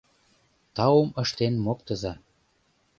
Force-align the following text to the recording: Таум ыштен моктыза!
Таум 0.75 1.09
ыштен 1.21 1.53
моктыза! 1.65 2.13